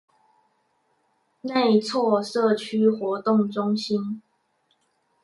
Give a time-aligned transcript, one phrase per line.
[1.41, 4.23] 內厝社區活動中心